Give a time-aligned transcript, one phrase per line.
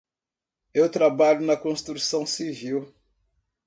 [0.73, 2.91] Eu trabalho na construção civil.